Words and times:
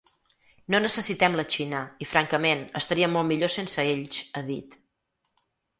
No 0.75 0.79
necessitem 0.85 1.37
la 1.41 1.45
Xina 1.55 1.83
i, 2.07 2.09
francament, 2.15 2.65
estaríem 2.83 3.17
molt 3.19 3.33
millor 3.35 3.55
sense 3.61 3.89
ells, 3.95 4.21
ha 4.41 4.47
dit. 4.53 4.85